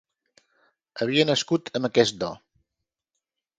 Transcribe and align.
Havia 1.05 1.27
nascut 1.31 1.71
amb 1.81 1.89
aquest 1.91 2.19
do. 2.25 2.33